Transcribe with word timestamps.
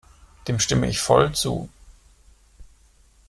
Dem 0.47 0.59
stimme 0.59 0.87
ich 0.89 0.99
voll 0.99 1.35
zu. 1.35 1.69